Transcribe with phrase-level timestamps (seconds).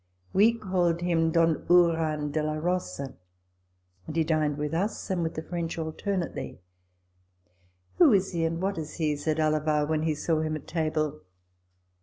[0.33, 3.13] We called him Don Uran de la Rosa;
[4.07, 6.59] and he dined with us and the French alternately."
[7.99, 11.21] Who is he and what is he?" said Alava when he saw him at table.